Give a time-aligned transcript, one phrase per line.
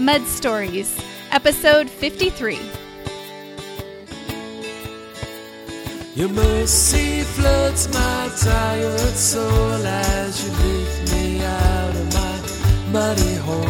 [0.00, 0.96] Mud Stories,
[1.32, 2.56] episode 53.
[6.14, 13.64] Your mercy floods my tired soul as you lift me out of my muddy hole.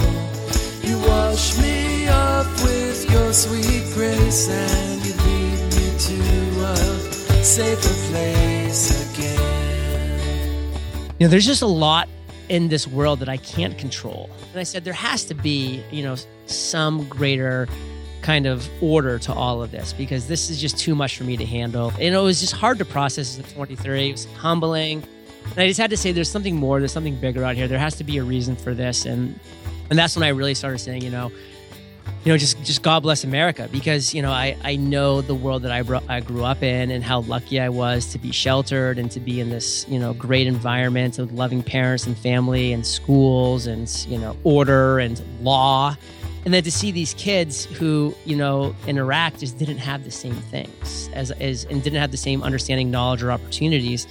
[0.83, 6.19] You wash me up with your sweet grace and you lead me to
[6.65, 10.73] a safer place again.
[11.19, 12.07] You know, there's just a lot
[12.49, 14.31] in this world that I can't control.
[14.53, 17.69] And I said, there has to be, you know, some greater
[18.23, 21.37] kind of order to all of this because this is just too much for me
[21.37, 21.93] to handle.
[22.01, 24.09] And it was just hard to process as a 23.
[24.09, 25.03] It was humbling.
[25.51, 27.69] And I just had to say, there's something more, there's something bigger out here.
[27.69, 29.07] There has to be a reason for this.
[29.07, 29.39] And
[29.91, 31.33] and that's when I really started saying, you know,
[32.25, 35.63] you know, just just God bless America because you know I I know the world
[35.63, 39.11] that I I grew up in and how lucky I was to be sheltered and
[39.13, 43.67] to be in this you know great environment with loving parents and family and schools
[43.67, 45.97] and you know order and law,
[46.45, 50.11] and then to see these kids who you know in Iraq just didn't have the
[50.11, 54.07] same things as as and didn't have the same understanding, knowledge, or opportunities,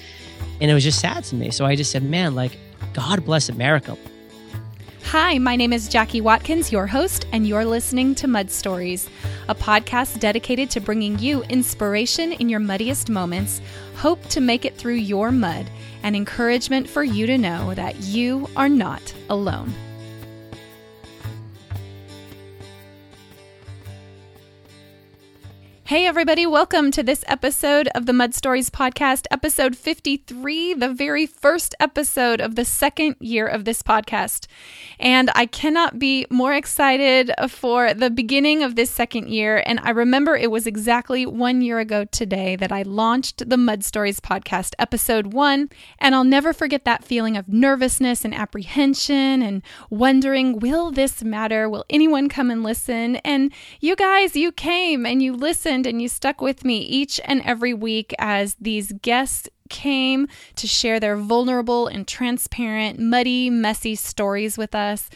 [0.61, 1.51] and it was just sad to me.
[1.51, 2.57] So I just said, man, like
[2.93, 3.97] God bless America.
[5.11, 9.09] Hi, my name is Jackie Watkins, your host, and you're listening to Mud Stories,
[9.47, 13.61] a podcast dedicated to bringing you inspiration in your muddiest moments,
[13.95, 15.71] hope to make it through your mud,
[16.03, 19.73] and encouragement for you to know that you are not alone.
[25.87, 31.25] Hey, everybody, welcome to this episode of the Mud Stories Podcast, episode 53, the very
[31.25, 34.47] first episode of the second year of this podcast.
[34.99, 39.63] And I cannot be more excited for the beginning of this second year.
[39.65, 43.85] And I remember it was exactly one year ago today that I launched the Mud
[43.85, 45.69] Stories Podcast, episode one.
[45.99, 51.69] And I'll never forget that feeling of nervousness and apprehension and wondering, will this matter?
[51.69, 53.15] Will anyone come and listen?
[53.23, 57.41] And you guys, you came and you listened and you stuck with me each and
[57.43, 64.57] every week as these guests came to share their vulnerable and transparent, muddy, messy stories
[64.57, 65.09] with us,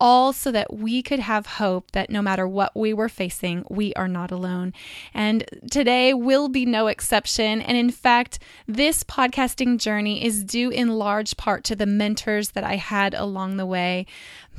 [0.00, 3.92] all so that we could have hope that no matter what we were facing, we
[3.94, 4.72] are not alone.
[5.12, 7.60] And today will be no exception.
[7.60, 12.64] And in fact, this podcasting journey is due in large part to the mentors that
[12.64, 14.06] I had along the way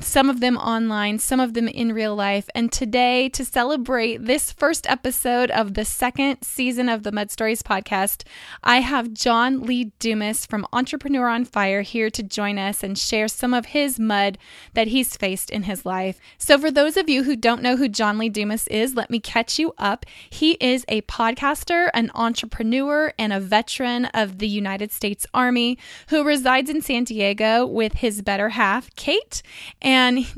[0.02, 2.50] some of them online, some of them in real life.
[2.56, 7.62] And today, to celebrate this first episode of the second season of the Mud Stories
[7.62, 8.24] podcast,
[8.64, 13.28] I have John Lee Dumas from Entrepreneur on Fire here to join us and share
[13.28, 14.38] some of his mud
[14.74, 16.20] that he's faced in his life.
[16.38, 19.20] So, for those of you who don't know who John Lee Dumas is, let me
[19.20, 20.06] catch you up.
[20.30, 25.78] He is a podcaster, an entrepreneur, and a veteran of the United States Army
[26.10, 29.42] who resides in San Diego with his better half, Kate.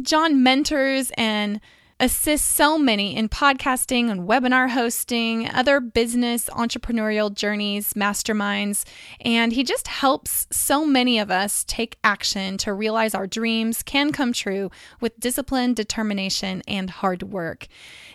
[0.01, 1.59] John mentors and
[2.01, 8.83] assists so many in podcasting and webinar hosting, other business entrepreneurial journeys, masterminds,
[9.21, 14.11] and he just helps so many of us take action to realize our dreams can
[14.11, 17.67] come true with discipline, determination, and hard work.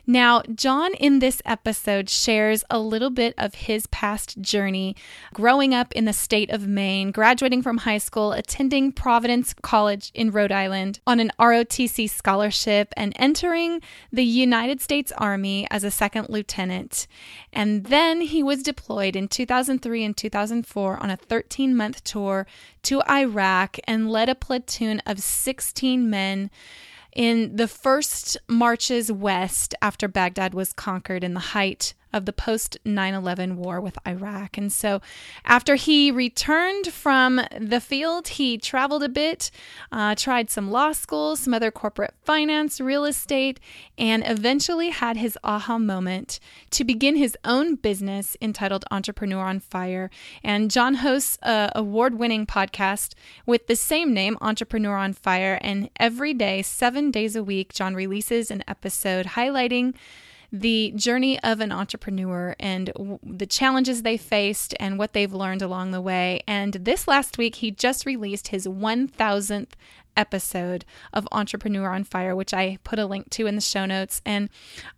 [0.09, 4.95] Now, John in this episode shares a little bit of his past journey
[5.35, 10.31] growing up in the state of Maine, graduating from high school, attending Providence College in
[10.31, 13.76] Rhode Island on an ROTC scholarship, and entering
[14.13, 17.07] the United States Army as a second lieutenant.
[17.53, 22.47] And then he was deployed in 2003 and 2004 on a 13 month tour
[22.83, 26.51] to Iraq and led a platoon of 16 men
[27.15, 32.79] in the first marches west after Baghdad was conquered in the height of the post
[32.85, 34.57] 9 11 war with Iraq.
[34.57, 35.01] And so,
[35.45, 39.51] after he returned from the field, he traveled a bit,
[39.93, 43.61] uh, tried some law school, some other corporate finance, real estate,
[43.99, 46.41] and eventually had his aha moment
[46.71, 50.11] to begin his own business entitled Entrepreneur on Fire.
[50.43, 53.15] And John hosts a award winning podcast
[53.45, 55.59] with the same name, Entrepreneur on Fire.
[55.61, 59.95] And every day, seven days a week, John releases an episode highlighting
[60.61, 65.63] the journey of an entrepreneur and w- the challenges they faced and what they've learned
[65.63, 66.43] along the way.
[66.47, 69.73] And this last week, he just released his 1000th
[70.17, 74.23] episode of Entrepreneur on Fire, which I put a link to in the show notes.
[74.25, 74.49] And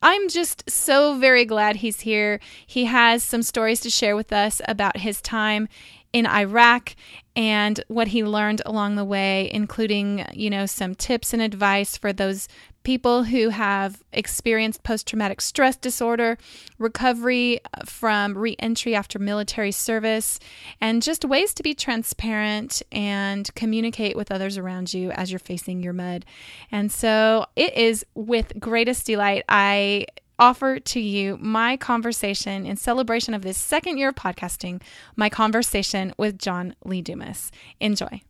[0.00, 2.40] I'm just so very glad he's here.
[2.66, 5.68] He has some stories to share with us about his time
[6.12, 6.94] in Iraq
[7.36, 12.12] and what he learned along the way, including, you know, some tips and advice for
[12.12, 12.48] those
[12.88, 16.38] people who have experienced post traumatic stress disorder,
[16.78, 20.40] recovery uh, from re entry after military service,
[20.80, 25.82] and just ways to be transparent and communicate with others around you as you're facing
[25.82, 26.24] your mud.
[26.72, 30.06] And so it is with greatest delight I
[30.38, 34.80] offer to you my conversation in celebration of this second year of podcasting,
[35.14, 37.52] my conversation with John Lee Dumas.
[37.80, 38.22] Enjoy.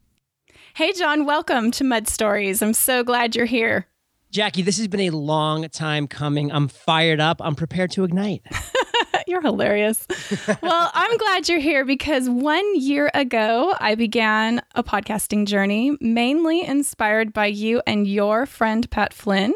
[0.74, 2.60] Hey, John, welcome to Mud Stories.
[2.60, 3.86] I'm so glad you're here.
[4.30, 6.52] Jackie, this has been a long time coming.
[6.52, 7.40] I'm fired up.
[7.42, 8.42] I'm prepared to ignite.
[9.26, 10.06] you're hilarious.
[10.62, 16.62] well, I'm glad you're here because one year ago, I began a podcasting journey mainly
[16.62, 19.54] inspired by you and your friend, Pat Flynn.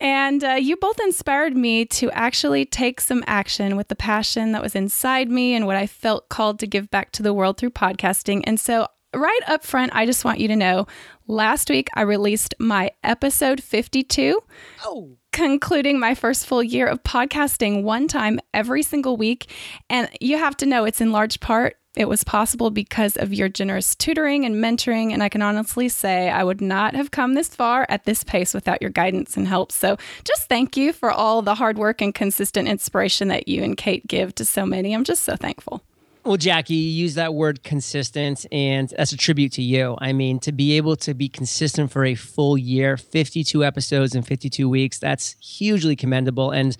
[0.00, 4.62] And uh, you both inspired me to actually take some action with the passion that
[4.62, 7.70] was inside me and what I felt called to give back to the world through
[7.70, 8.42] podcasting.
[8.44, 10.86] And so right up front, I just want you to know
[11.26, 14.40] last week I released my episode 52.
[14.84, 15.16] Oh.
[15.32, 19.50] Concluding my first full year of podcasting one time every single week.
[19.90, 23.48] And you have to know it's in large part it was possible because of your
[23.48, 25.12] generous tutoring and mentoring.
[25.12, 28.52] And I can honestly say I would not have come this far at this pace
[28.52, 29.70] without your guidance and help.
[29.70, 33.76] So just thank you for all the hard work and consistent inspiration that you and
[33.76, 34.92] Kate give to so many.
[34.92, 35.82] I'm just so thankful.
[36.24, 39.94] Well, Jackie, you use that word consistent, and that's a tribute to you.
[39.98, 44.22] I mean, to be able to be consistent for a full year, 52 episodes in
[44.22, 46.50] 52 weeks, that's hugely commendable.
[46.50, 46.74] And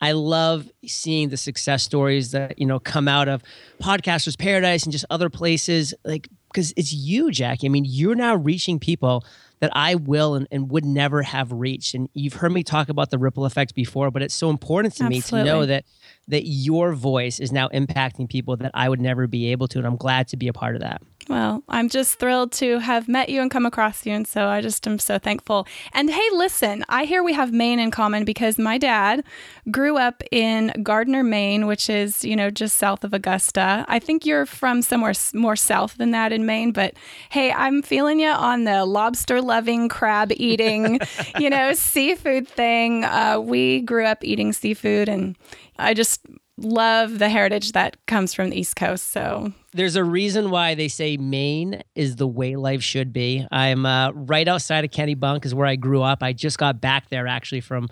[0.00, 3.44] I love seeing the success stories that, you know, come out of
[3.80, 5.94] Podcasters Paradise and just other places.
[6.04, 7.68] Like, because it's you, Jackie.
[7.68, 9.24] I mean, you're now reaching people
[9.60, 11.94] that I will and, and, would never have reached.
[11.94, 15.04] And you've heard me talk about the ripple effect before, but it's so important to
[15.04, 15.38] Absolutely.
[15.38, 15.84] me to know that
[16.28, 19.78] that your voice is now impacting people that I would never be able to.
[19.78, 21.02] And I'm glad to be a part of that.
[21.28, 24.14] Well, I'm just thrilled to have met you and come across you.
[24.14, 25.66] And so I just am so thankful.
[25.92, 29.22] And hey, listen, I hear we have Maine in common because my dad
[29.70, 33.84] grew up in Gardiner, Maine, which is, you know, just south of Augusta.
[33.88, 36.72] I think you're from somewhere more south than that in Maine.
[36.72, 36.94] But
[37.28, 40.98] hey, I'm feeling you on the lobster loving, crab eating,
[41.38, 43.04] you know, seafood thing.
[43.04, 45.36] Uh, we grew up eating seafood and
[45.78, 46.20] I just
[46.58, 49.12] love the heritage that comes from the East Coast.
[49.12, 53.46] So there's a reason why they say Maine is the way life should be.
[53.50, 56.22] I'm uh, right outside of Kennebunk is where I grew up.
[56.22, 57.88] I just got back there actually from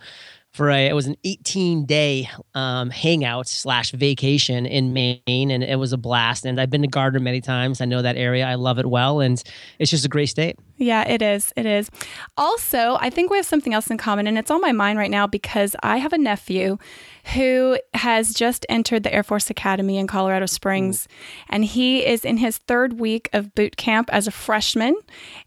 [0.56, 5.78] for a it was an 18 day um, hangout slash vacation in Maine, and it
[5.78, 6.46] was a blast.
[6.46, 7.80] And I've been to Gardiner many times.
[7.80, 8.46] I know that area.
[8.46, 9.42] I love it well, and
[9.78, 10.58] it's just a great state.
[10.78, 11.52] Yeah, it is.
[11.56, 11.90] It is.
[12.36, 15.10] Also, I think we have something else in common, and it's on my mind right
[15.10, 16.78] now because I have a nephew
[17.34, 21.08] who has just entered the Air Force Academy in Colorado Springs.
[21.48, 24.96] And he is in his third week of boot camp as a freshman.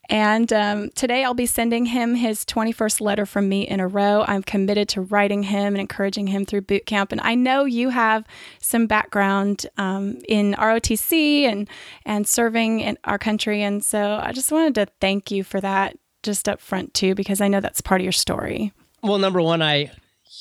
[0.10, 4.26] And um, today I'll be sending him his 21st letter from me in a row.
[4.28, 7.12] I'm committed to writing him and encouraging him through boot camp.
[7.12, 8.26] And I know you have
[8.60, 11.70] some background um, in ROTC and,
[12.06, 13.62] and serving in our country.
[13.62, 17.40] And so I just wanted to thank you for that just up front, too, because
[17.40, 18.74] I know that's part of your story.
[19.02, 19.92] Well, number one, I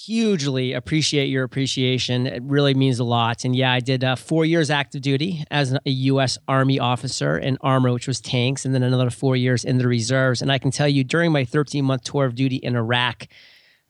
[0.09, 2.27] hugely appreciate your appreciation.
[2.27, 3.45] It really means a lot.
[3.45, 6.39] And yeah, I did uh, four years active duty as a U.S.
[6.49, 10.41] Army officer in armor, which was tanks, and then another four years in the reserves.
[10.41, 13.27] And I can tell you, during my 13 month tour of duty in Iraq,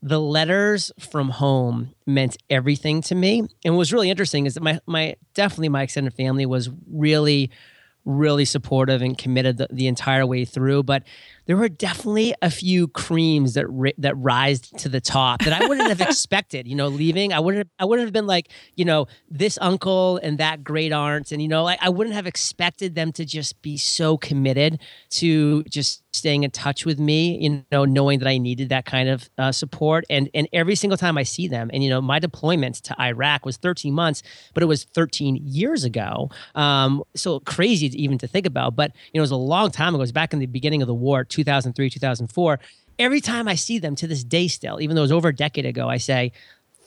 [0.02, 3.44] the letters from home meant everything to me.
[3.64, 7.50] And what was really interesting is that my my definitely my extended family was really
[8.08, 10.82] really supportive and committed the, the entire way through.
[10.82, 11.02] But
[11.48, 15.66] there were definitely a few creams that ri- that rised to the top that I
[15.66, 16.68] wouldn't have expected.
[16.68, 20.18] You know, leaving, I wouldn't have, I wouldn't have been like, you know, this uncle
[20.18, 23.60] and that great aunt, and you know, like I wouldn't have expected them to just
[23.62, 24.78] be so committed
[25.10, 27.38] to just staying in touch with me.
[27.38, 30.98] You know, knowing that I needed that kind of uh, support, and and every single
[30.98, 34.62] time I see them, and you know, my deployment to Iraq was 13 months, but
[34.62, 36.28] it was 13 years ago.
[36.54, 39.70] Um, so crazy to even to think about, but you know, it was a long
[39.70, 40.00] time ago.
[40.00, 41.24] It was back in the beginning of the war.
[41.38, 42.58] 2003, 2004.
[42.98, 45.34] Every time I see them to this day still, even though it was over a
[45.34, 46.32] decade ago, I say,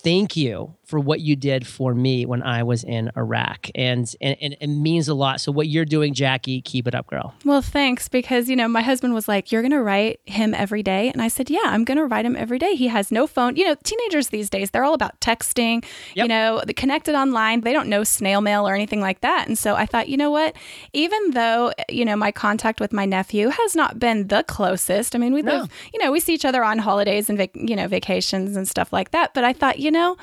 [0.04, 3.70] thank you for what you did for me when I was in Iraq.
[3.76, 5.40] And, and, and it means a lot.
[5.40, 7.34] So what you're doing, Jackie, keep it up, girl.
[7.46, 8.10] Well, thanks.
[8.10, 11.08] Because, you know, my husband was like, you're going to write him every day.
[11.08, 12.76] And I said, yeah, I'm going to write him every day.
[12.76, 13.56] He has no phone.
[13.56, 16.26] You know, teenagers these days, they're all about texting, yep.
[16.26, 17.62] you know, connected online.
[17.62, 19.48] They don't know snail mail or anything like that.
[19.48, 20.58] And so I thought, you know what?
[20.92, 25.16] Even though, you know, my contact with my nephew has not been the closest.
[25.16, 25.60] I mean, we no.
[25.60, 28.68] live, you know, we see each other on holidays and, vac- you know, vacations and
[28.68, 29.34] stuff like that.
[29.34, 30.18] But I thought, you know,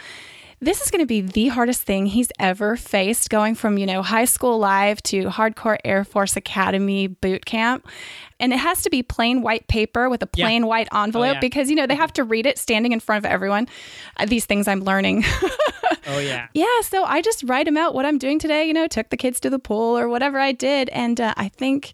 [0.61, 4.03] this is going to be the hardest thing he's ever faced going from, you know,
[4.03, 7.87] high school live to hardcore Air Force Academy boot camp.
[8.41, 10.47] And it has to be plain white paper with a Yeah.
[10.47, 11.41] plain white envelope yeah.
[11.41, 13.69] because, you know, they have to read it standing in front of everyone.
[14.17, 15.25] Uh, these things I'm learning.
[16.07, 16.49] Oh yeah.
[16.55, 19.17] yeah, so I just write them out what I'm doing today, you know, took the
[19.17, 20.89] kids to the pool or whatever I did.
[20.91, 21.93] And uh, I think.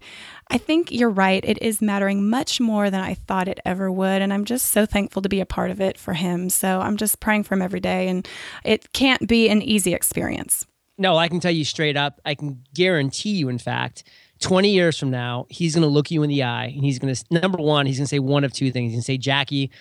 [0.54, 1.44] I think you're right.
[1.44, 4.22] It is mattering much more than I thought it ever would.
[4.22, 6.48] And I'm just so thankful to be a part of it for him.
[6.48, 8.06] So I'm just praying for him every day.
[8.06, 8.26] And
[8.64, 10.64] it can't be an easy experience.
[10.96, 12.20] No, I can tell you straight up.
[12.24, 14.04] I can guarantee you, in fact,
[14.42, 17.12] 20 years from now, he's going to look you in the eye and he's going
[17.12, 18.92] to, number one, he's going to say one of two things.
[18.92, 19.72] He's going to say, Jackie,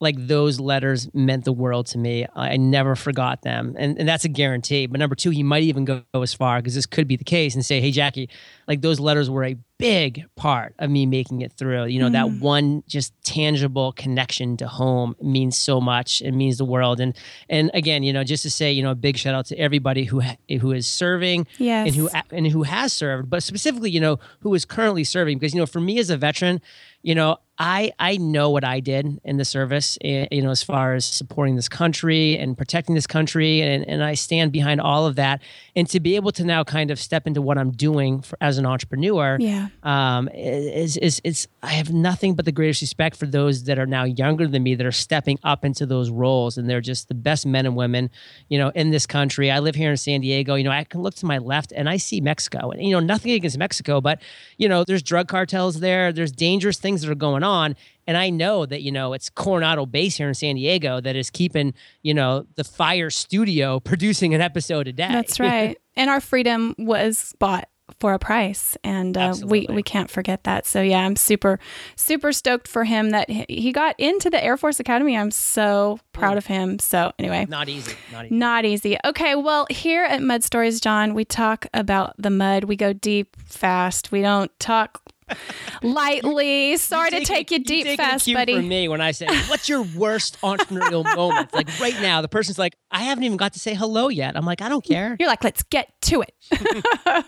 [0.00, 2.26] like those letters meant the world to me.
[2.34, 3.76] I never forgot them.
[3.78, 4.86] And, and that's a guarantee.
[4.86, 7.54] But number two, he might even go as far because this could be the case
[7.54, 8.30] and say, hey, Jackie,
[8.66, 11.86] like those letters were a big part of me making it through.
[11.86, 12.40] You know, that mm.
[12.40, 16.22] one just tangible connection to home means so much.
[16.22, 17.00] It means the world.
[17.00, 17.14] And
[17.48, 20.04] and again, you know, just to say, you know, a big shout out to everybody
[20.04, 21.88] who ha- who is serving Yes.
[21.88, 25.38] and who and who has served, but specifically, you know, who is currently serving.
[25.38, 26.60] Because you know, for me as a veteran,
[27.02, 29.98] you know, I I know what I did in the service.
[30.02, 34.02] eh, You know, as far as supporting this country and protecting this country, and and
[34.02, 35.42] I stand behind all of that.
[35.76, 38.56] And to be able to now kind of step into what I'm doing for, as
[38.56, 39.68] an entrepreneur, Yeah.
[39.82, 43.86] um, is is is I have nothing but the greatest respect for those that are
[43.86, 47.14] now younger than me that are stepping up into those roles, and they're just the
[47.14, 48.08] best men and women,
[48.48, 49.50] you know, in this country.
[49.50, 50.54] I live here in San Diego.
[50.54, 53.00] You know, I can look to my left and I see Mexico, and you know,
[53.00, 54.22] nothing against Mexico, but
[54.56, 56.10] you know, there's drug cartels there.
[56.10, 57.49] There's dangerous things that are going on.
[58.06, 61.30] And I know that, you know, it's Coronado base here in San Diego that is
[61.30, 65.08] keeping, you know, the Fire Studio producing an episode a day.
[65.10, 65.78] That's right.
[65.96, 70.64] and our freedom was bought for a price and uh, we, we can't forget that
[70.64, 71.58] so yeah i'm super
[71.96, 75.98] super stoked for him that he- he got into the air force academy i'm so
[76.12, 77.92] proud of him so anyway Not easy.
[78.12, 78.34] Not easy.
[78.36, 78.96] not easy.
[79.04, 82.64] Okay, well, here at Mud Stories, John, we talk about the mud.
[82.64, 84.12] We go deep, fast.
[84.12, 85.02] We don't talk
[85.82, 86.76] lightly.
[86.76, 88.54] Sorry to take it- you deep, fast, cue buddy.
[88.56, 92.58] From me, when I say, "What's your worst entrepreneurial moment?" Like right now, the person's
[92.58, 95.28] like, "I haven't even got to say hello yet." I'm like, "I don't care." You're
[95.28, 96.34] like, let's get to it.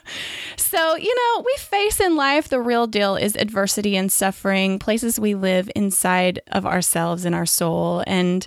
[0.57, 5.19] so, you know, we face in life the real deal is adversity and suffering, places
[5.19, 8.03] we live inside of ourselves and our soul.
[8.07, 8.47] And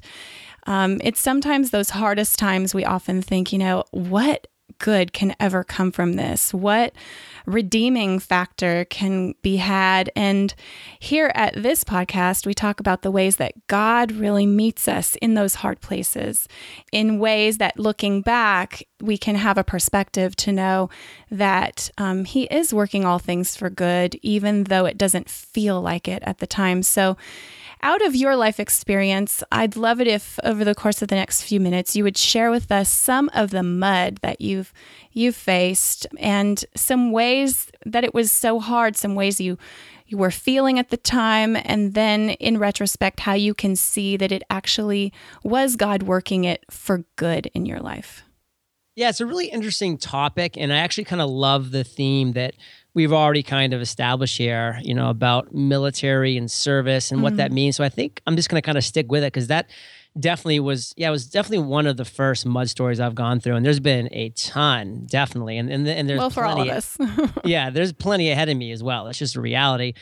[0.68, 4.48] um, it's sometimes those hardest times we often think, you know, what
[4.80, 6.54] good can ever come from this?
[6.54, 6.94] What
[7.46, 10.12] redeeming factor can be had?
[10.16, 10.54] And
[11.00, 15.34] here at this podcast, we talk about the ways that God really meets us in
[15.34, 16.48] those hard places,
[16.92, 20.90] in ways that looking back, we can have a perspective to know
[21.32, 26.08] that um, He is working all things for good, even though it doesn't feel like
[26.08, 26.84] it at the time.
[26.84, 27.18] So,
[27.86, 31.44] out of your life experience, I'd love it if over the course of the next
[31.44, 34.74] few minutes you would share with us some of the mud that you've
[35.12, 39.60] you've faced and some ways that it was so hard, some ways you
[40.08, 44.32] you were feeling at the time and then in retrospect how you can see that
[44.32, 45.14] it actually
[45.44, 48.24] was God working it for good in your life.
[48.96, 52.56] Yeah, it's a really interesting topic, and I actually kind of love the theme that
[52.96, 54.80] we've already kind of established here.
[54.82, 57.38] You know about military and service and what mm-hmm.
[57.38, 57.76] that means.
[57.76, 59.70] So I think I'm just going to kind of stick with it because that
[60.18, 63.56] definitely was yeah it was definitely one of the first mud stories I've gone through,
[63.56, 66.98] and there's been a ton definitely, and and, and there's well, for all of us.
[67.44, 69.06] yeah, there's plenty ahead of me as well.
[69.06, 69.94] That's just a reality.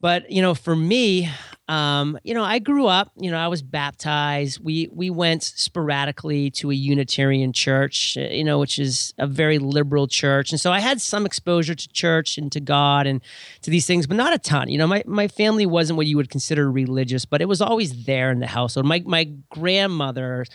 [0.00, 1.28] But you know, for me,
[1.68, 3.12] um, you know, I grew up.
[3.16, 4.58] You know, I was baptized.
[4.62, 8.16] We we went sporadically to a Unitarian church.
[8.16, 11.74] uh, You know, which is a very liberal church, and so I had some exposure
[11.74, 13.22] to church and to God and
[13.62, 14.68] to these things, but not a ton.
[14.68, 18.04] You know, my my family wasn't what you would consider religious, but it was always
[18.04, 18.86] there in the household.
[18.86, 20.46] My my grandmother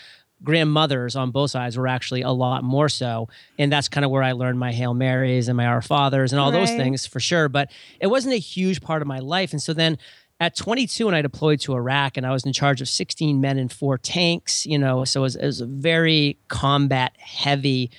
[0.44, 3.28] grandmothers on both sides were actually a lot more so.
[3.58, 6.40] And that's kind of where i learned my hail marys and my our fathers and
[6.40, 7.50] all those things for sure.
[7.50, 9.52] But it wasn't a huge part of my life.
[9.52, 9.98] And so then
[10.40, 13.58] at 22 when i deployed to iraq and i was in charge of 16 men
[13.58, 17.90] and four tanks you know so it was, it was a very combat heavy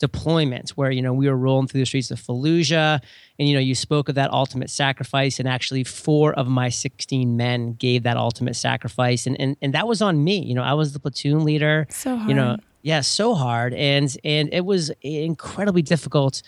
[0.00, 3.00] deployment where you know we were rolling through the streets of fallujah
[3.38, 7.36] and you know you spoke of that ultimate sacrifice and actually four of my 16
[7.36, 10.72] men gave that ultimate sacrifice and and, and that was on me you know i
[10.74, 12.28] was the platoon leader so hard.
[12.28, 16.42] you know yeah so hard and and it was incredibly difficult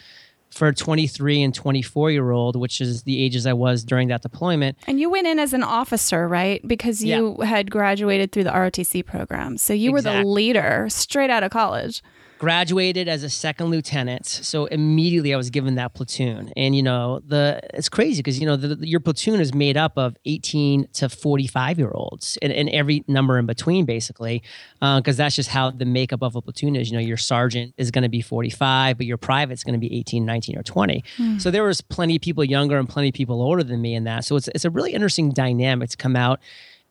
[0.50, 4.22] for a 23 and 24 year old which is the ages i was during that
[4.22, 6.66] deployment And you went in as an officer, right?
[6.66, 9.56] Because you had graduated through the ROTC program.
[9.58, 12.02] So you were the leader straight out of college.
[12.38, 16.52] Graduated as a second lieutenant so immediately i was given that platoon.
[16.56, 19.96] And you know the it's crazy because you know the, your platoon is made up
[19.96, 24.42] of 18 to 45 year olds and, and every number in between basically
[24.80, 26.90] because uh, that's just how the makeup of a platoon is.
[26.90, 29.94] You know your sergeant is going to be 45 but your private's going to be
[29.98, 31.40] 18 19 or 20 mm.
[31.40, 34.04] so there was plenty of people younger and plenty of people older than me in
[34.04, 34.24] that.
[34.24, 36.40] So it's, it's a really interesting dynamic to come out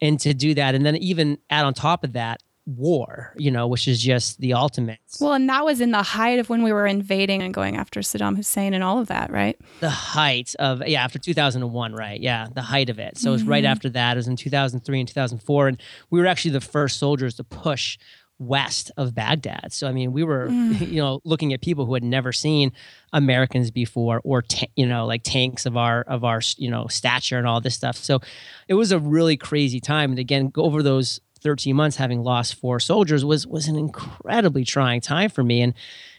[0.01, 3.67] and to do that and then even add on top of that war, you know,
[3.67, 4.99] which is just the ultimate.
[5.19, 7.99] Well, and that was in the height of when we were invading and going after
[7.99, 9.59] Saddam Hussein and all of that, right?
[9.81, 12.19] The height of, yeah, after 2001, right?
[12.19, 13.17] Yeah, the height of it.
[13.17, 13.29] So mm-hmm.
[13.29, 13.71] it was right mm-hmm.
[13.71, 14.13] after that.
[14.13, 15.67] It was in 2003 and 2004.
[15.67, 17.97] And we were actually the first soldiers to push
[18.37, 19.71] west of Baghdad.
[19.71, 20.79] So I mean, we were mm.
[20.91, 22.71] you know looking at people who had never seen
[23.13, 27.37] Americans before or ta- you know like tanks of our of our you know stature
[27.37, 27.95] and all this stuff.
[27.95, 28.19] So
[28.67, 32.55] it was a really crazy time and again go over those 13 months having lost
[32.55, 35.61] four soldiers was was an incredibly trying time for me.
[35.61, 35.75] And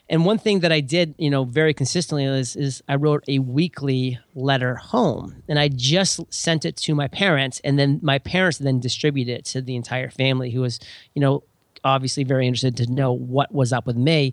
[0.08, 3.40] and one thing that I did, you know, very consistently is, is I wrote a
[3.40, 8.58] weekly letter home, and I just sent it to my parents, and then my parents
[8.58, 10.78] then distributed it to the entire family, who was,
[11.14, 11.42] you know,
[11.82, 14.32] obviously very interested to know what was up with me,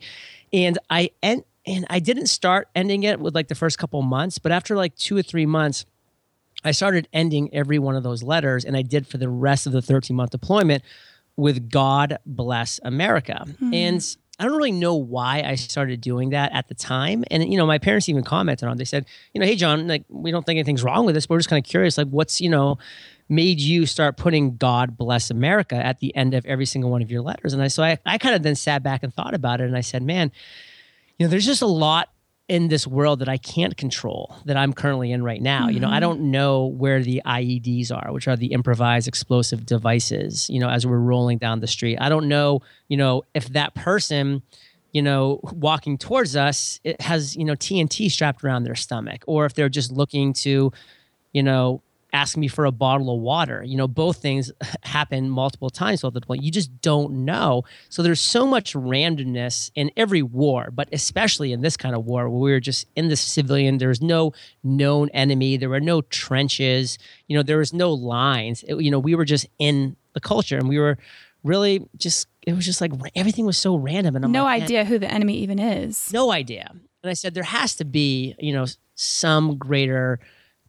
[0.54, 4.38] and I and and I didn't start ending it with like the first couple months,
[4.38, 5.86] but after like two or three months,
[6.64, 9.74] I started ending every one of those letters, and I did for the rest of
[9.74, 10.84] the 13 month deployment
[11.36, 13.46] with God bless America.
[13.46, 13.74] Mm-hmm.
[13.74, 17.24] And I don't really know why I started doing that at the time.
[17.30, 18.76] And you know, my parents even commented on.
[18.76, 18.78] It.
[18.80, 21.36] They said, you know, hey John, like we don't think anything's wrong with this, but
[21.36, 22.78] we're just kind of curious, like what's you know
[23.30, 27.10] made you start putting God bless America at the end of every single one of
[27.10, 27.54] your letters.
[27.54, 29.78] And I so I, I kind of then sat back and thought about it, and
[29.78, 30.32] I said, man,
[31.18, 32.10] you know, there's just a lot
[32.50, 35.64] in this world that I can't control that I'm currently in right now.
[35.64, 35.74] Mm-hmm.
[35.74, 36.02] You know, I mm-hmm.
[36.02, 40.86] don't know where the IEDs are, which are the improvised explosive devices, you know, as
[40.86, 41.98] we're rolling down the street.
[42.02, 44.42] I don't know, you know, if that person,
[44.92, 49.46] you know, walking towards us it has, you know, TNT strapped around their stomach or
[49.46, 50.72] if they're just looking to,
[51.32, 51.82] you know,
[52.14, 53.64] ask me for a bottle of water.
[53.64, 54.52] You know, both things
[54.84, 56.44] happen multiple times so at the point.
[56.44, 57.64] You just don't know.
[57.90, 62.30] So there's so much randomness in every war, but especially in this kind of war
[62.30, 63.80] where we were just in the civilian.
[63.80, 65.58] There was no known enemy.
[65.58, 66.98] There were no trenches.
[67.28, 68.64] You know, there was no lines.
[68.68, 70.98] It, you know, we were just in the culture and we were
[71.44, 74.86] really just it was just like everything was so random and I'm no like, idea
[74.86, 76.12] who the enemy even is.
[76.14, 76.70] No idea.
[76.72, 78.66] And I said there has to be, you know,
[78.96, 80.20] some greater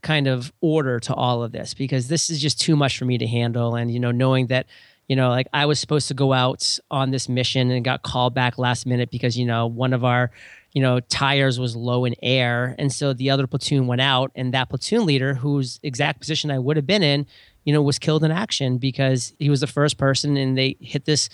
[0.05, 3.19] kind of order to all of this because this is just too much for me
[3.19, 3.75] to handle.
[3.75, 4.67] And, you know, knowing that,
[5.09, 8.35] you know, like I was supposed to go out on this mission and got called
[8.35, 10.31] back last minute because, you know, one of our,
[10.73, 12.77] you know, tires was low in air.
[12.79, 16.59] And so the other platoon went out, and that platoon leader, whose exact position I
[16.59, 17.27] would have been in,
[17.65, 21.05] you know, was killed in action because he was the first person and they hit
[21.07, 21.29] this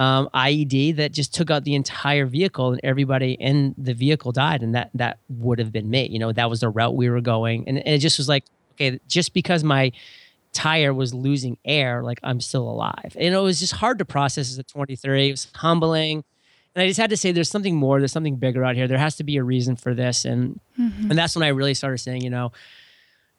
[0.00, 4.62] um, IED that just took out the entire vehicle and everybody in the vehicle died.
[4.62, 6.08] And that that would have been me.
[6.08, 7.68] You know, that was the route we were going.
[7.68, 9.92] And, and it just was like, okay, just because my
[10.54, 13.14] tire was losing air, like I'm still alive.
[13.14, 15.28] And it was just hard to process as a 23.
[15.28, 16.24] It was humbling.
[16.74, 17.98] And I just had to say, there's something more.
[17.98, 18.88] There's something bigger out here.
[18.88, 20.24] There has to be a reason for this.
[20.24, 21.10] And mm-hmm.
[21.10, 22.52] and that's when I really started saying, you know,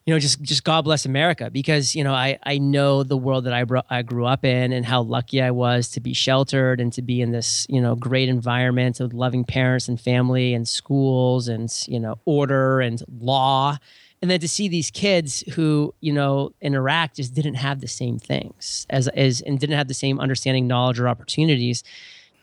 [0.04, 3.44] you know, just just God bless America because you know I I know the world
[3.44, 6.80] that I bro- I grew up in and how lucky I was to be sheltered
[6.80, 10.68] and to be in this you know great environment of loving parents and family and
[10.68, 13.78] schools and you know order and law.
[14.20, 17.88] And then to see these kids who you know in Iraq just didn't have the
[17.88, 21.84] same things as as and didn't have the same understanding knowledge or opportunities.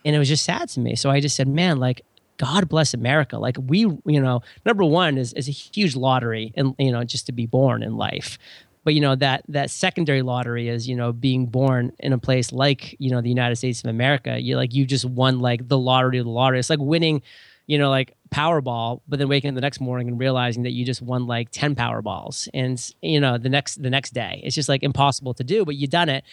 [0.06, 0.95] And it was just sad to me.
[0.95, 2.06] So I just said man like
[2.39, 3.38] God bless America.
[3.38, 7.25] Like we, you know, number one is, is a huge lottery and, you know, just
[7.25, 8.39] to be born in life.
[8.86, 12.54] But, you know, that, that secondary lottery is, you know, being born in a place
[12.54, 14.39] like, you know, the United States of America.
[14.39, 16.60] You like, you just won like the lottery of the lottery.
[16.60, 17.21] It's like winning,
[17.67, 20.86] you know, like Powerball, but then waking up the next morning and realizing that you
[20.86, 22.47] just won like 10 Powerballs.
[22.54, 25.75] And, you know, the next, the next day, it's just like impossible to do, but
[25.75, 26.23] you done it.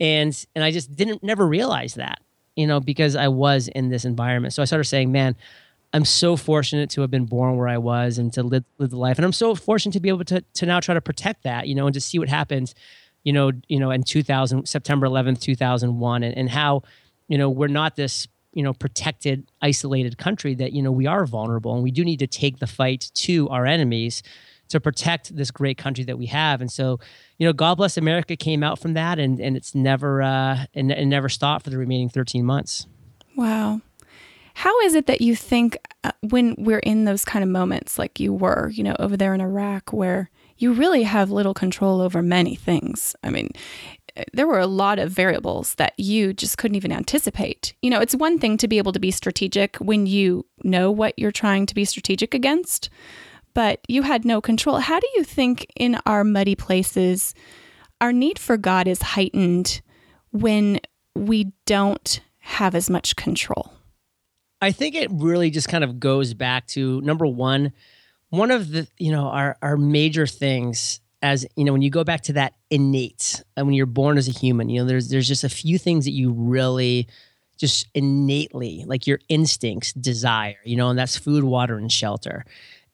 [0.00, 2.18] And, and I just didn't never realize that
[2.56, 4.54] you know, because I was in this environment.
[4.54, 5.36] So I started saying, man,
[5.92, 8.96] I'm so fortunate to have been born where I was and to live, live the
[8.96, 9.18] life.
[9.18, 11.74] And I'm so fortunate to be able to, to now try to protect that, you
[11.74, 12.74] know, and to see what happens,
[13.24, 16.82] you know, you know, in 2000, September 11th, 2001, and, and how,
[17.28, 21.26] you know, we're not this, you know, protected, isolated country that, you know, we are
[21.26, 24.22] vulnerable and we do need to take the fight to our enemies
[24.72, 26.60] to protect this great country that we have.
[26.60, 26.98] And so,
[27.38, 30.88] you know, God bless America came out from that, and and it's never uh, and,
[31.08, 32.86] never stopped for the remaining 13 months.
[33.36, 33.80] Wow.
[34.54, 38.20] How is it that you think uh, when we're in those kind of moments, like
[38.20, 42.20] you were, you know, over there in Iraq, where you really have little control over
[42.20, 43.16] many things?
[43.22, 43.52] I mean,
[44.32, 47.74] there were a lot of variables that you just couldn't even anticipate.
[47.80, 51.18] You know, it's one thing to be able to be strategic when you know what
[51.18, 52.90] you're trying to be strategic against,
[53.54, 54.78] but you had no control.
[54.78, 57.34] How do you think in our muddy places,
[58.00, 59.80] our need for God is heightened
[60.30, 60.80] when
[61.14, 63.72] we don't have as much control?
[64.60, 67.72] I think it really just kind of goes back to number one,
[68.30, 72.04] one of the, you know, our, our major things as you know when you go
[72.04, 75.28] back to that innate and when you're born as a human you know there's there's
[75.28, 77.06] just a few things that you really
[77.56, 82.44] just innately like your instincts desire you know and that's food water and shelter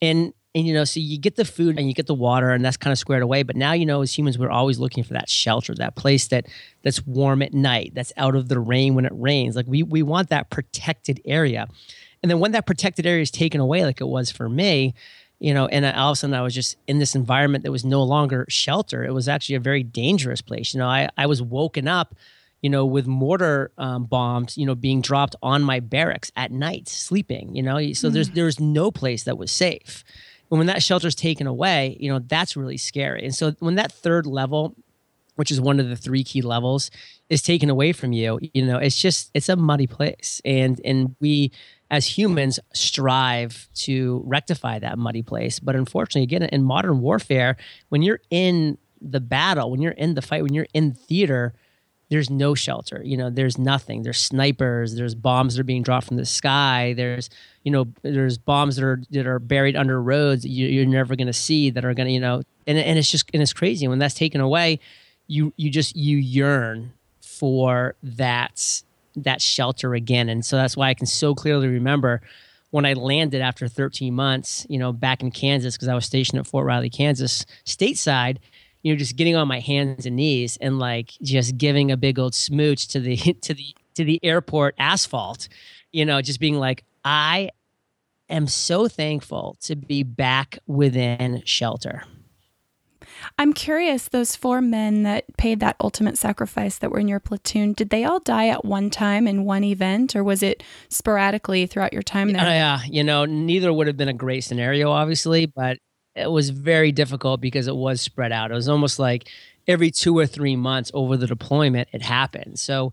[0.03, 2.65] and and you know so you get the food and you get the water and
[2.65, 5.15] that's kind of squared away but now you know as humans we're always looking for
[5.15, 6.47] that shelter that place that
[6.83, 10.03] that's warm at night that's out of the rain when it rains like we we
[10.03, 11.67] want that protected area
[12.23, 14.95] and then when that protected area is taken away like it was for me
[15.41, 17.85] you know, and all of a sudden I was just in this environment that was
[17.85, 19.05] no longer shelter.
[19.05, 20.75] It was actually a very dangerous place.
[20.75, 22.17] You know, I, I was woken up,
[22.61, 26.89] you know, with mortar um, bombs, you know, being dropped on my barracks at night,
[26.89, 28.13] sleeping, you know, so mm.
[28.13, 30.03] there's, there's no place that was safe.
[30.51, 33.25] And when that shelter is taken away, you know, that's really scary.
[33.25, 34.75] And so when that third level,
[35.37, 36.91] which is one of the three key levels,
[37.29, 40.41] is taken away from you, you know, it's just, it's a muddy place.
[40.45, 41.53] And, and we,
[41.91, 45.59] as humans strive to rectify that muddy place.
[45.59, 47.57] But unfortunately, again, in modern warfare,
[47.89, 51.55] when you're in the battle, when you're in the fight, when you're in theater,
[52.11, 53.03] there's no shelter.
[53.05, 54.03] You know, there's nothing.
[54.03, 54.95] There's snipers.
[54.95, 56.95] There's bombs that are being dropped from the sky.
[56.97, 57.29] There's,
[57.65, 61.17] you know, there's bombs that are that are buried under roads that you, are never
[61.17, 63.53] going to see that are going to, you know, and and it's just and it's
[63.53, 63.87] crazy.
[63.87, 64.81] When that's taken away,
[65.27, 68.83] you you just you yearn for that
[69.17, 70.29] that shelter again.
[70.29, 72.23] And so that's why I can so clearly remember
[72.71, 76.39] when I landed after 13 months, you know, back in Kansas, because I was stationed
[76.39, 78.39] at Fort Riley, Kansas, stateside,
[78.83, 82.19] you know, just getting on my hands and knees and like just giving a big
[82.19, 85.49] old smooch to the to the to the airport asphalt,
[85.93, 87.51] you know, just being like, I
[88.29, 92.05] am so thankful to be back within shelter.
[93.39, 97.73] I'm curious, those four men that paid that ultimate sacrifice that were in your platoon,
[97.73, 101.93] did they all die at one time in one event, or was it sporadically throughout
[101.93, 102.43] your time there?
[102.43, 105.79] Yeah, uh, you know, neither would have been a great scenario, obviously, but
[106.19, 108.51] it was very difficult because it was spread out.
[108.51, 109.29] It was almost like
[109.67, 112.59] every two or three months over the deployment, it happened.
[112.59, 112.93] So,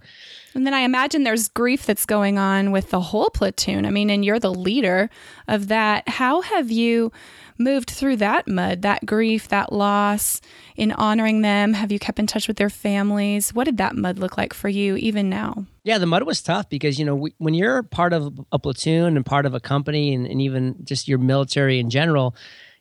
[0.53, 3.85] and then I imagine there's grief that's going on with the whole platoon.
[3.85, 5.09] I mean, and you're the leader
[5.47, 6.07] of that.
[6.07, 7.11] How have you?
[7.57, 10.41] moved through that mud, that grief, that loss,
[10.75, 11.73] in honoring them?
[11.73, 13.53] Have you kept in touch with their families?
[13.53, 15.65] What did that mud look like for you even now?
[15.83, 19.15] Yeah, the mud was tough because, you know, we, when you're part of a platoon
[19.15, 22.35] and part of a company and, and even just your military in general,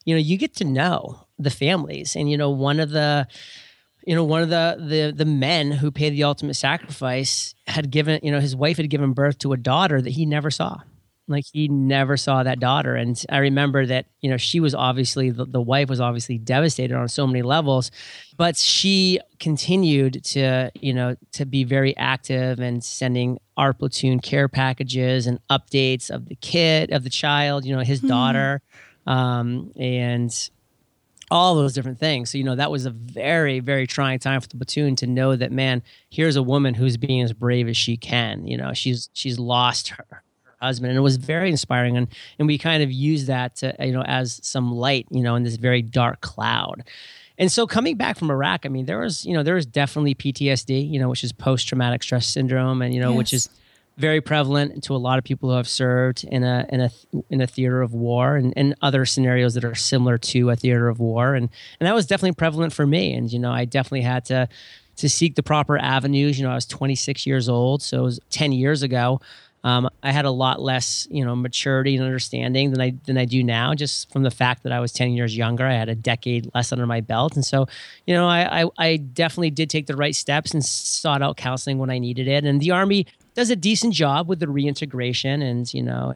[0.05, 2.17] you know, you get to know the families.
[2.17, 3.27] And, you know, one of the,
[4.07, 8.21] you know, one of the the the men who paid the ultimate sacrifice had given,
[8.23, 10.77] you know, his wife had given birth to a daughter that he never saw
[11.29, 15.31] like he never saw that daughter and i remember that you know she was obviously
[15.31, 17.91] the, the wife was obviously devastated on so many levels
[18.37, 24.49] but she continued to you know to be very active and sending our platoon care
[24.49, 28.09] packages and updates of the kid of the child you know his mm-hmm.
[28.09, 28.61] daughter
[29.07, 30.51] um, and
[31.31, 32.31] all those different things.
[32.31, 35.35] So, you know, that was a very, very trying time for the platoon to know
[35.37, 38.47] that, man, here's a woman who's being as brave as she can.
[38.47, 40.23] You know, she's she's lost her
[40.61, 43.93] husband and it was very inspiring and and we kind of used that to you
[43.93, 46.83] know as some light you know in this very dark cloud
[47.39, 50.15] and so coming back from iraq i mean there was you know there was definitely
[50.15, 53.19] ptsd you know which is post-traumatic stress syndrome and you know yes.
[53.19, 53.49] which is
[53.97, 56.91] very prevalent to a lot of people who have served in a in a
[57.31, 60.89] in a theater of war and, and other scenarios that are similar to a theater
[60.89, 61.35] of war.
[61.35, 63.15] And and that was definitely prevalent for me.
[63.15, 64.49] And you know I definitely had to
[64.97, 66.39] to seek the proper avenues.
[66.39, 69.21] You know I was 26 years old so it was 10 years ago.
[69.63, 73.25] Um, I had a lot less, you know, maturity and understanding than I than I
[73.25, 75.65] do now, just from the fact that I was ten years younger.
[75.65, 77.67] I had a decade less under my belt, and so,
[78.07, 81.79] you know, I I, I definitely did take the right steps and sought out counseling
[81.79, 82.45] when I needed it.
[82.45, 86.15] And the Army does a decent job with the reintegration, and you know,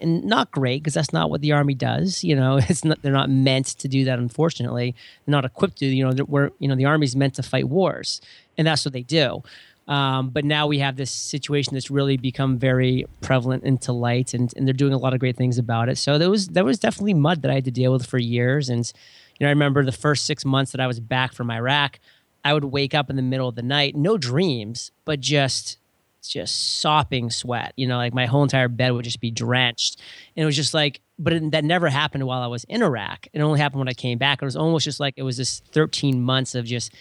[0.00, 2.24] and not great because that's not what the army does.
[2.24, 4.18] You know, it's not they're not meant to do that.
[4.18, 5.86] Unfortunately, they're not equipped to.
[5.86, 8.20] You know, we're you know the army's meant to fight wars,
[8.56, 9.42] and that's what they do.
[9.86, 14.52] Um, but now we have this situation that's really become very prevalent into light, and,
[14.56, 15.98] and they're doing a lot of great things about it.
[15.98, 18.68] So there was there was definitely mud that I had to deal with for years.
[18.70, 18.90] And
[19.38, 21.98] you know, I remember the first six months that I was back from Iraq,
[22.44, 25.78] I would wake up in the middle of the night, no dreams, but just
[26.28, 27.72] just sopping sweat.
[27.76, 30.00] You know, like my whole entire bed would just be drenched,
[30.36, 31.00] and it was just like.
[31.16, 33.28] But it, that never happened while I was in Iraq.
[33.32, 34.42] It only happened when I came back.
[34.42, 36.92] It was almost just like it was this 13 months of just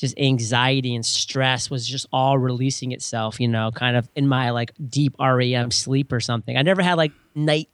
[0.00, 4.48] just anxiety and stress was just all releasing itself, you know, kind of in my
[4.50, 6.56] like deep REM sleep or something.
[6.56, 7.68] I never had like night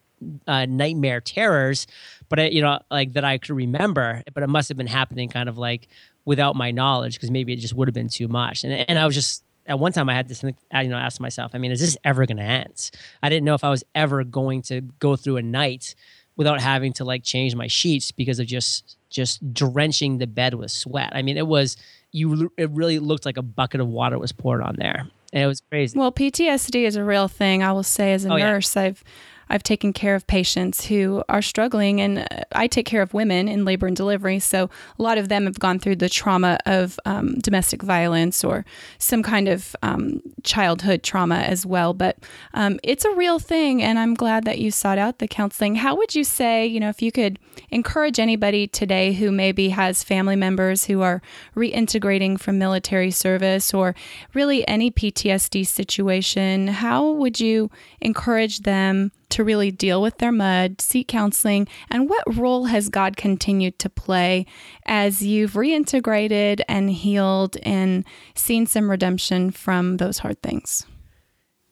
[0.47, 1.87] uh, nightmare terrors,
[2.29, 5.29] but it, you know, like that I could remember, but it must have been happening
[5.29, 5.89] kind of like
[6.25, 8.65] without my knowledge because maybe it just would have been too much.
[8.65, 11.21] And and I was just at one time I had to think, you know, ask
[11.21, 12.91] myself, I mean, is this ever going to end?
[13.23, 15.95] I didn't know if I was ever going to go through a night
[16.37, 20.71] without having to like change my sheets because of just just drenching the bed with
[20.71, 21.11] sweat.
[21.15, 21.77] I mean, it was
[22.13, 25.07] you it really looked like a bucket of water was poured on there.
[25.33, 25.99] And it was crazy.
[25.99, 27.63] Well, PTSD is a real thing.
[27.63, 28.53] I will say as a Oh, yeah.
[28.53, 29.03] nurse, I've
[29.49, 33.49] I've taken care of patients who are struggling, and uh, I take care of women
[33.49, 34.39] in labor and delivery.
[34.39, 38.65] So a lot of them have gone through the trauma of um, domestic violence or
[38.99, 41.95] some kind of um, childhood trauma as well.
[41.95, 42.19] But
[42.55, 45.77] um, it's a real thing, and I'm glad that you sought out the counseling.
[45.77, 47.39] How would you say, you know, if you could
[47.71, 51.23] encourage anybody today who maybe has family members who are
[51.55, 53.95] reintegrating from military service or
[54.35, 60.81] really any PTSD situation, how would you encourage them to really deal with their mud,
[60.81, 64.47] seek counseling, and what role has God continued to play
[64.85, 70.87] as you've reintegrated and healed and seen some redemption from those hard things?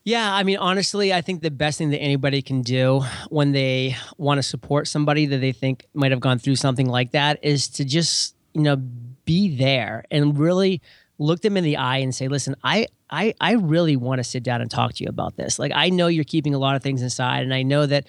[0.04, 3.96] Yeah, I mean, honestly, I think the best thing that anybody can do when they
[4.18, 7.68] want to support somebody that they think might have gone through something like that is
[7.68, 8.76] to just, you know,
[9.24, 10.82] be there and really
[11.18, 14.42] look them in the eye and say, listen, I I I really want to sit
[14.42, 15.58] down and talk to you about this.
[15.58, 18.06] Like I know you're keeping a lot of things inside and I know that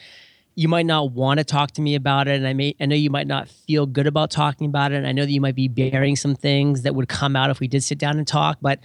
[0.55, 2.95] you might not want to talk to me about it and I may I know
[2.95, 5.55] you might not feel good about talking about it and I know that you might
[5.55, 8.57] be bearing some things that would come out if we did sit down and talk,
[8.61, 8.79] but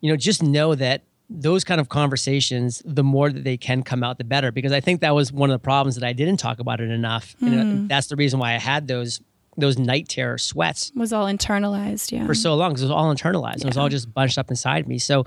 [0.00, 4.04] you know, just know that those kind of conversations, the more that they can come
[4.04, 4.52] out, the better.
[4.52, 6.90] Because I think that was one of the problems that I didn't talk about it
[6.90, 7.34] enough.
[7.38, 7.86] You uh, know, hmm.
[7.86, 9.20] that's the reason why I had those
[9.56, 12.26] those night terror sweats Was all internalized, yeah.
[12.26, 13.58] for so long because it was all internalized.
[13.58, 14.98] It was all just bunched up inside me.
[14.98, 15.24] So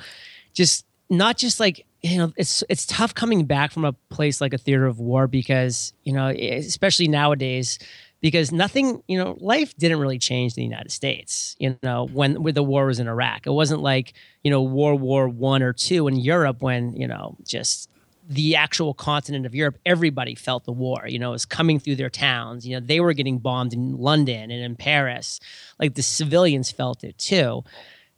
[0.53, 4.53] just not just like you know it's it's tough coming back from a place like
[4.53, 7.79] a theater of war because you know especially nowadays
[8.21, 12.41] because nothing you know life didn't really change in the united states you know when
[12.43, 14.13] when the war was in iraq it wasn't like
[14.43, 17.89] you know world war one or two in europe when you know just
[18.29, 21.07] the actual continent of Europe, everybody felt the war.
[21.07, 22.67] You know, it was coming through their towns.
[22.67, 25.39] You know, they were getting bombed in London and in Paris.
[25.79, 27.63] Like the civilians felt it too.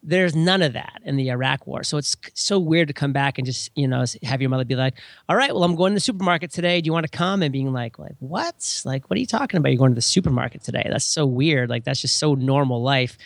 [0.02, 1.84] There's none of that in the Iraq war.
[1.84, 4.76] So it's so weird to come back and just, you know, have your mother be
[4.76, 4.96] like,
[5.28, 6.80] all right, well, I'm going to the supermarket today.
[6.80, 7.44] Do you want to come?
[7.44, 8.82] And being like, like, what?
[8.86, 9.70] Like, what are you talking about?
[9.70, 10.88] You're going to the supermarket today.
[10.90, 11.70] That's so weird.
[11.70, 13.18] Like, that's just so normal life.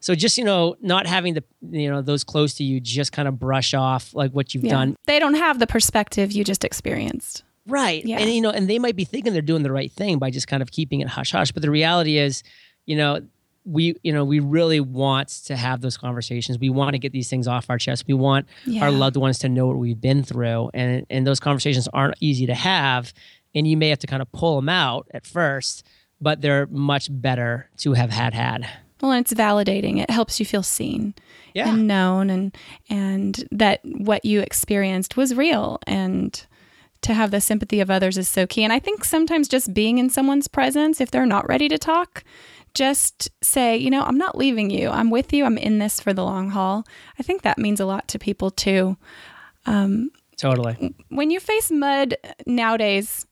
[0.00, 3.26] So just, you know, not having the, you know, those close to you just kind
[3.28, 4.72] of brush off like what you've Yeah.
[4.72, 7.42] done They don't have the perspective you just experienced.
[7.66, 8.04] Right.
[8.04, 8.18] Yeah.
[8.18, 10.46] And you know, and they might be thinking they're doing the right thing by just
[10.46, 11.50] kind of keeping it hush hush.
[11.52, 12.42] But the reality is,
[12.84, 13.20] you know,
[13.64, 16.56] we you know, we really want to have those conversations.
[16.60, 18.04] We want to get these things off our chest.
[18.06, 18.84] We want Yeah.
[18.84, 20.70] our loved ones to know what we've been through.
[20.74, 23.12] And and those conversations aren't easy to have.
[23.56, 25.84] And you may have to kind of pull them out at first,
[26.20, 28.68] but they're much better to have had had.
[29.00, 30.00] Well, and it's validating.
[30.02, 31.14] It helps you feel seen
[31.54, 31.68] Yeah.
[31.70, 32.56] and known and
[32.88, 36.46] and that what you experienced was real and
[37.02, 38.64] to have the sympathy of others is so key.
[38.64, 42.24] And I think sometimes just being in someone's presence if they're not ready to talk,
[42.74, 44.88] just say, you know, I'm not leaving you.
[44.88, 45.44] I'm with you.
[45.44, 46.84] I'm in this for the long haul.
[47.18, 48.96] I think that means a lot to people too.
[49.66, 50.94] Um, Totally.
[51.10, 53.26] When you face mud nowadays,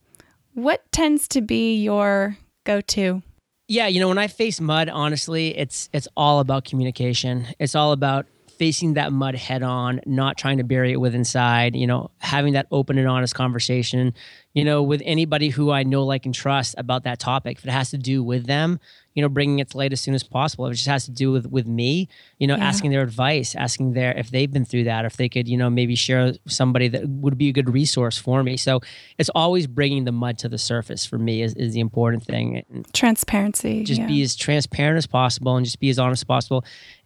[0.52, 3.22] what tends to be your go-to?
[3.66, 7.46] Yeah, you know, when I face mud, honestly, it's it's all about communication.
[7.58, 8.26] It's all about
[8.58, 12.54] facing that mud head on, not trying to bury it with inside, you know, having
[12.54, 14.14] that open and honest conversation,
[14.54, 17.58] you know, with anybody who I know, like, and trust about that topic.
[17.58, 18.78] If it has to do with them,
[19.14, 20.66] you know, bringing it to light as soon as possible.
[20.66, 22.64] If it just has to do with with me, you know, Yeah.
[22.66, 25.70] asking their advice, asking their if they've been through that, if they could, you know,
[25.70, 28.56] maybe share somebody that would be a good resource for me.
[28.56, 28.80] So
[29.18, 32.64] it's always bringing the mud to the surface for me is, is the important thing.
[32.70, 33.84] And Transparency.
[33.84, 34.06] just yeah.
[34.08, 36.64] be as transparent as possible and just be as honest as possible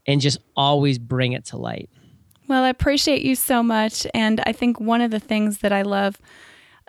[0.08, 1.88] and just always bring it to light.
[2.48, 4.06] Well, I appreciate you so much.
[4.14, 6.18] And I think one of the things that I love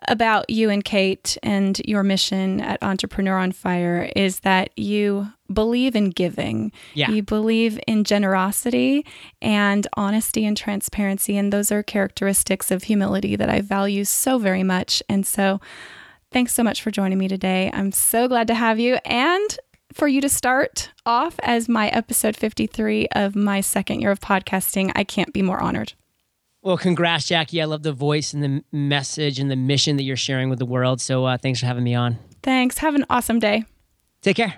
[0.08, 5.93] about you and Kate and your mission at Entrepreneur on Fire is that you believe
[5.93, 6.71] in giving.
[6.93, 7.12] Yeah.
[7.12, 9.05] You believe in generosity
[9.41, 11.38] and honesty and transparency.
[11.38, 15.03] And those are characteristics of humility that I value so very much.
[15.10, 15.60] And so
[16.32, 17.69] thanks so much for joining me today.
[17.73, 19.60] I'm so glad to have you and
[19.93, 24.91] for you to start off as my episode 53 of my second year of podcasting.
[24.95, 25.93] I can't be more honored.
[26.62, 27.62] Well, congrats, Jackie.
[27.62, 30.65] I love the voice and the message and the mission that you're sharing with the
[30.65, 30.99] world.
[30.99, 32.17] So uh, thanks for having me on.
[32.43, 32.80] Thanks.
[32.80, 33.63] Have an awesome day.
[34.21, 34.56] Take care.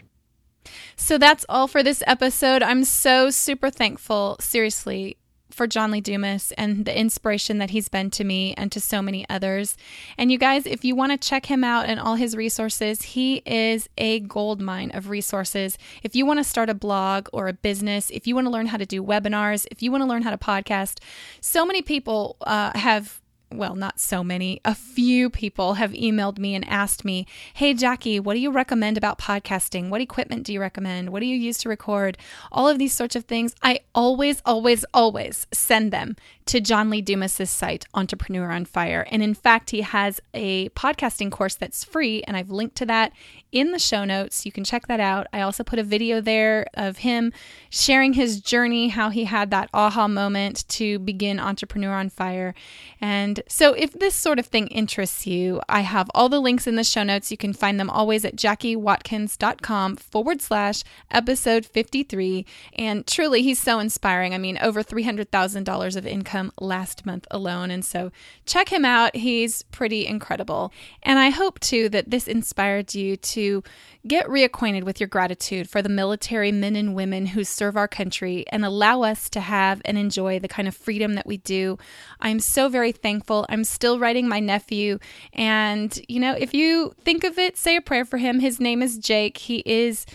[0.95, 2.63] So that's all for this episode.
[2.63, 5.17] I'm so super thankful, seriously,
[5.53, 9.01] for John Lee Dumas and the inspiration that he's been to me and to so
[9.01, 9.77] many others.
[10.17, 13.37] And you guys, if you want to check him out and all his resources, he
[13.45, 15.77] is a gold mine of resources.
[16.03, 18.67] If you want to start a blog or a business, if you want to learn
[18.67, 20.99] how to do webinars, if you want to learn how to podcast,
[21.39, 23.20] so many people uh, have
[23.51, 28.19] well, not so many, a few people have emailed me and asked me, Hey, Jackie,
[28.19, 29.89] what do you recommend about podcasting?
[29.89, 31.09] What equipment do you recommend?
[31.09, 32.17] What do you use to record?
[32.51, 33.55] All of these sorts of things.
[33.61, 39.07] I always, always, always send them to John Lee Dumas's site, Entrepreneur on Fire.
[39.09, 43.13] And in fact, he has a podcasting course that's free, and I've linked to that
[43.51, 44.45] in the show notes.
[44.45, 45.27] You can check that out.
[45.33, 47.31] I also put a video there of him
[47.69, 52.53] sharing his journey, how he had that aha moment to begin Entrepreneur on Fire.
[52.99, 56.75] And so, if this sort of thing interests you, I have all the links in
[56.75, 57.31] the show notes.
[57.31, 62.45] You can find them always at jackiewatkins.com forward slash episode 53.
[62.77, 64.33] And truly, he's so inspiring.
[64.33, 67.71] I mean, over $300,000 of income last month alone.
[67.71, 68.11] And so,
[68.45, 69.15] check him out.
[69.15, 70.71] He's pretty incredible.
[71.03, 73.63] And I hope too that this inspired you to
[74.07, 78.45] get reacquainted with your gratitude for the military men and women who serve our country
[78.51, 81.77] and allow us to have and enjoy the kind of freedom that we do.
[82.19, 83.45] I'm so very thankful.
[83.49, 84.97] I'm still writing my nephew.
[85.33, 88.39] And, you know, if you think of it, say a prayer for him.
[88.39, 89.37] His name is Jake.
[89.37, 90.05] He is,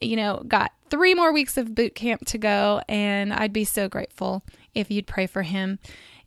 [0.00, 2.80] you know, got three more weeks of boot camp to go.
[2.88, 4.42] And I'd be so grateful
[4.74, 5.78] if you'd pray for him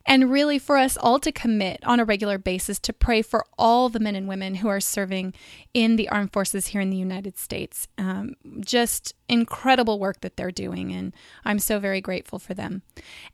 [0.08, 3.90] and really for us all to commit on a regular basis to pray for all
[3.90, 5.34] the men and women who are serving
[5.74, 7.88] in the armed forces here in the United States.
[7.98, 12.82] Um, just incredible work that they're doing, and I'm so very grateful for them.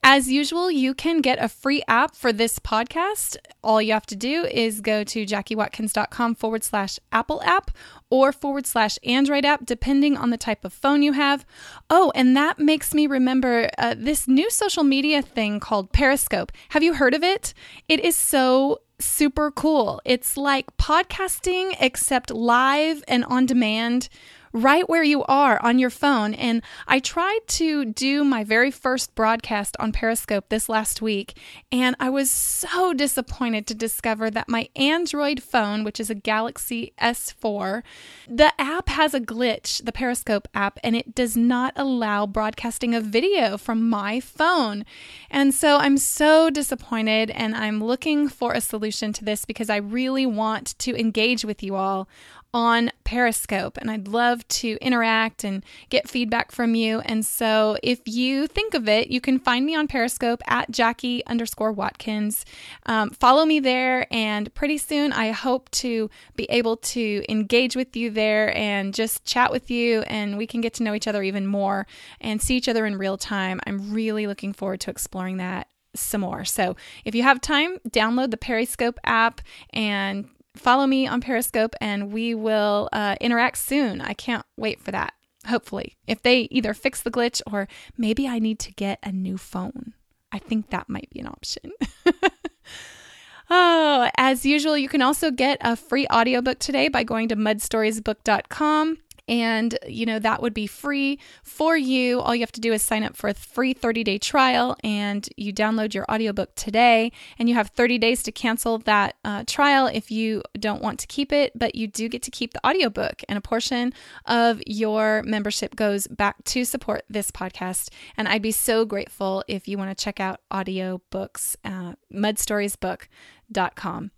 [0.02, 3.38] As usual, you can get a free app for this podcast.
[3.64, 7.72] All you have to do is go to jackiewatkins.com forward slash Apple app
[8.10, 11.46] or forward slash Android app, depending on the type of phone you have.
[11.90, 16.52] Oh, and that makes me remember uh, this new social media thing called Periscope.
[16.70, 17.54] Have you heard of it?
[17.88, 20.02] It is so super cool.
[20.06, 24.10] It's like podcasting, except live and on demand
[24.54, 26.34] right where you are on your phone.
[26.36, 31.38] And I tried to do my very first broadcast on Periscope this last week,
[31.72, 36.94] and I was so disappointed to discover that my Android phone, which is a Galaxy
[37.02, 37.82] S4,
[38.30, 43.06] the app has a glitch, the Periscope app, and it does not allow broadcasting of
[43.06, 44.86] video from my phone.
[45.32, 49.78] And so I'm so disappointed, and I'm looking for a solution to this because I
[49.78, 52.08] really want to engage with you all
[52.54, 57.00] on Periscope, and I'd love to interact and get feedback from you.
[57.02, 61.26] And so, if you think of it, you can find me on Periscope at Jackie
[61.26, 62.46] underscore Watkins.
[62.86, 67.96] Um, follow me there, and pretty soon I hope to be able to engage with
[67.96, 71.24] you there and just chat with you, and we can get to know each other
[71.24, 71.88] even more
[72.22, 73.60] and see each other in real time.
[73.66, 76.46] I'm really looking forward to exploring that some more.
[76.46, 82.12] So if you have time, download the Periscope app and follow me on Periscope and
[82.12, 84.02] we will uh, interact soon.
[84.02, 85.14] I can't wait for that.
[85.48, 89.38] Hopefully, if they either fix the glitch or maybe I need to get a new
[89.38, 89.94] phone.
[90.32, 91.72] I think that might be an option.
[93.50, 98.98] oh, as usual, you can also get a free audiobook today by going to mudstoriesbook.com
[99.28, 102.20] and you know that would be free for you.
[102.20, 105.54] All you have to do is sign up for a free 30-day trial and you
[105.54, 110.12] download your audiobook today and you have 30 days to cancel that uh, trial if
[110.12, 113.38] you don't want to keep it but you do get to keep the audiobook and
[113.38, 113.94] a portion
[114.26, 119.68] of your membership goes back to support this podcast and i'd be so grateful if
[119.68, 124.12] you want to check out audiobooks uh, mudstoriesbook.com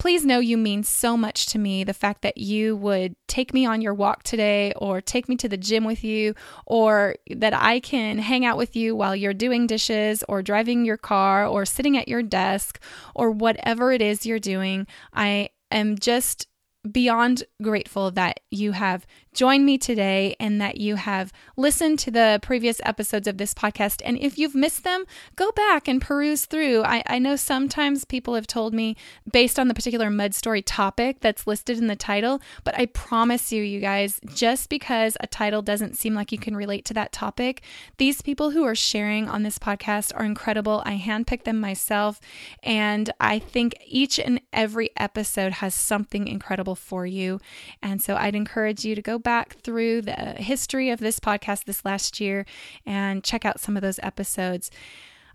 [0.00, 1.84] Please know you mean so much to me.
[1.84, 5.48] The fact that you would take me on your walk today, or take me to
[5.48, 6.34] the gym with you,
[6.64, 10.96] or that I can hang out with you while you're doing dishes, or driving your
[10.96, 12.80] car, or sitting at your desk,
[13.14, 14.86] or whatever it is you're doing.
[15.12, 16.46] I am just
[16.90, 22.40] beyond grateful that you have joined me today and that you have listened to the
[22.42, 24.02] previous episodes of this podcast.
[24.04, 25.04] And if you've missed them,
[25.36, 26.82] go back and peruse through.
[26.82, 28.96] I, I know sometimes people have told me
[29.30, 33.52] based on the particular mud story topic that's listed in the title, but I promise
[33.52, 37.12] you, you guys, just because a title doesn't seem like you can relate to that
[37.12, 37.62] topic,
[37.98, 40.82] these people who are sharing on this podcast are incredible.
[40.84, 42.20] I handpicked them myself,
[42.62, 47.40] and I think each and every episode has something incredible for you.
[47.82, 51.64] And so I'd encourage you to go back through the uh, history of this podcast
[51.64, 52.46] this last year
[52.84, 54.70] and check out some of those episodes.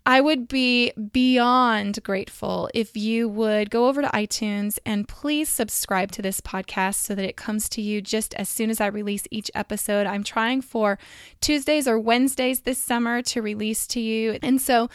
[0.07, 6.11] I would be beyond grateful if you would go over to iTunes and please subscribe
[6.11, 9.27] to this podcast so that it comes to you just as soon as I release
[9.31, 10.05] each episode.
[10.05, 10.99] I'm trying for
[11.41, 14.37] Tuesdays or Wednesdays this summer to release to you.
[14.43, 14.89] And so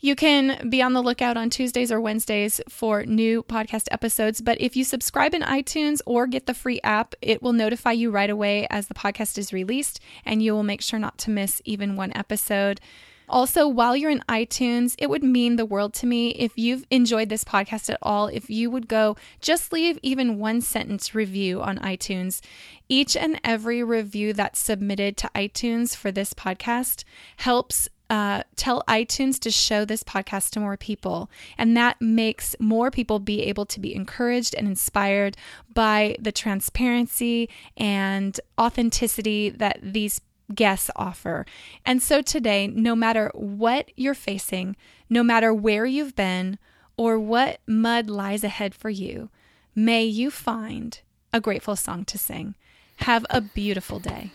[0.00, 4.40] you can be on the lookout on Tuesdays or Wednesdays for new podcast episodes.
[4.40, 8.10] But if you subscribe in iTunes or get the free app, it will notify you
[8.10, 11.60] right away as the podcast is released, and you will make sure not to miss
[11.64, 12.80] even one episode.
[13.28, 17.28] Also, while you're in iTunes, it would mean the world to me if you've enjoyed
[17.28, 21.78] this podcast at all, if you would go just leave even one sentence review on
[21.78, 22.40] iTunes.
[22.88, 27.04] Each and every review that's submitted to iTunes for this podcast
[27.36, 31.30] helps uh, tell iTunes to show this podcast to more people.
[31.56, 35.36] And that makes more people be able to be encouraged and inspired
[35.72, 40.20] by the transparency and authenticity that these
[40.52, 41.46] guests offer.
[41.86, 44.74] And so today, no matter what you're facing,
[45.08, 46.58] no matter where you've been,
[46.96, 49.30] or what mud lies ahead for you,
[49.74, 51.00] may you find
[51.32, 52.56] a grateful song to sing.
[52.96, 54.32] Have a beautiful day.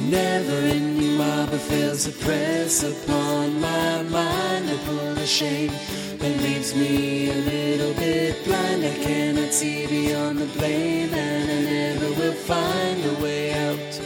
[0.00, 4.70] A never-ending marble fails to press upon my mind.
[4.70, 5.72] I pull the shame
[6.18, 8.82] that leaves me a little bit blind.
[8.82, 14.00] I cannot see beyond the blame, and I never will find a way out.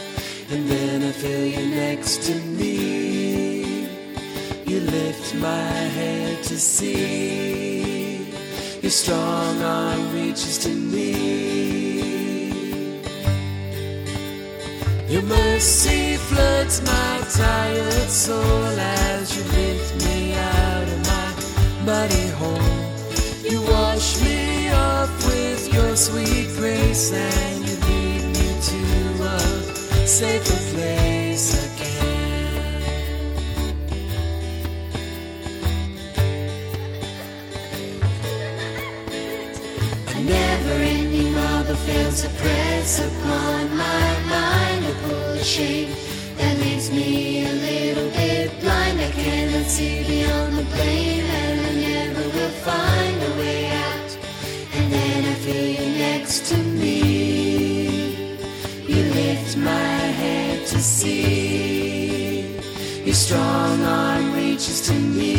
[0.50, 3.86] And then I feel you next to me.
[4.66, 8.26] You lift my head to see.
[8.82, 11.83] Your strong arm reaches to me.
[15.14, 22.58] Your mercy floods my tired soul as you lift me out of my muddy hole.
[23.48, 28.80] You wash me off with your sweet grace and you lead me to
[29.22, 29.38] a
[30.04, 32.50] safer place again.
[40.08, 44.73] A never-ending marble fails to press upon my mind.
[45.02, 45.90] A shame
[46.38, 49.00] that leaves me a little bit blind.
[49.00, 54.10] I cannot see beyond the blame, and I never will find a way out.
[54.76, 56.98] And then I feel you next to me.
[58.86, 62.56] You lift my head to see.
[63.04, 65.34] Your strong arm reaches to me.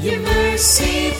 [0.00, 1.10] Your mercy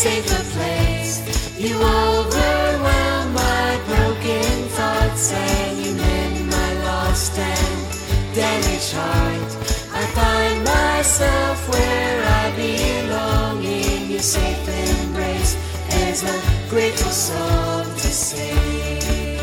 [0.00, 1.20] safer place.
[1.58, 9.50] You overwhelm my broken thoughts and you mend my lost and damaged heart.
[9.92, 15.52] I find myself where I belong in your safe embrace.
[15.90, 16.36] There's a
[16.70, 19.38] grateful song to sing,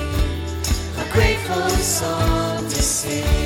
[0.98, 3.37] a grateful song to sing.